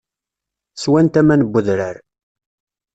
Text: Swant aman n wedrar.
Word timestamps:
Swant 0.83 1.19
aman 1.21 1.41
n 1.45 1.47
wedrar. 1.51 1.97